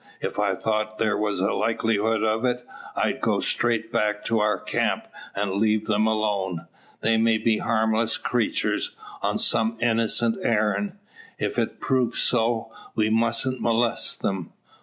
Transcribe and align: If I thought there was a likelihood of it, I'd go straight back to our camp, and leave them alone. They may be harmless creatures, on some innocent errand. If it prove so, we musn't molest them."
If 0.19 0.39
I 0.39 0.55
thought 0.55 0.97
there 0.97 1.15
was 1.15 1.41
a 1.41 1.53
likelihood 1.53 2.23
of 2.23 2.43
it, 2.43 2.65
I'd 2.95 3.21
go 3.21 3.39
straight 3.39 3.91
back 3.91 4.25
to 4.25 4.39
our 4.39 4.57
camp, 4.57 5.05
and 5.35 5.51
leave 5.57 5.85
them 5.85 6.07
alone. 6.07 6.65
They 7.01 7.17
may 7.17 7.37
be 7.37 7.59
harmless 7.59 8.17
creatures, 8.17 8.95
on 9.21 9.37
some 9.37 9.77
innocent 9.79 10.39
errand. 10.41 10.93
If 11.37 11.59
it 11.59 11.79
prove 11.79 12.15
so, 12.15 12.71
we 12.95 13.11
musn't 13.11 13.61
molest 13.61 14.23
them." 14.23 14.51